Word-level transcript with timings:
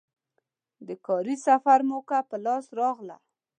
د 0.87 0.89
کاري 1.05 1.35
سفر 1.47 1.79
موکه 1.89 2.19
په 2.29 2.35
لاس 2.45 2.65
راغله. 2.79 3.15